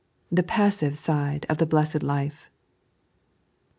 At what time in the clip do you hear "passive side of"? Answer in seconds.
0.41-1.59